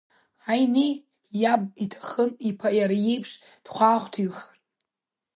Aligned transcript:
Ҳаине 0.43 0.87
иаб 1.41 1.63
иҭахын 1.83 2.31
иԥа 2.49 2.69
иара 2.79 2.97
иеиԥш 3.05 3.31
дхәаахәҭыҩхар. 3.65 4.57